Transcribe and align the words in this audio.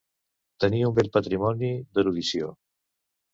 Tenir 0.63 0.79
un 0.87 0.95
bell 0.99 1.09
patrimoni 1.17 1.69
d'erudició. 1.99 2.51